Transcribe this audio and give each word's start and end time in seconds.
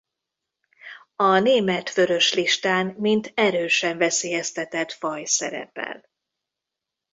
A 1.15 1.39
német 1.39 1.93
vörös 1.93 2.33
listán 2.33 2.95
mint 2.97 3.31
erősen 3.35 3.97
veszélyeztetett 3.97 4.91
faj 4.91 5.23
szerepel. 5.23 6.03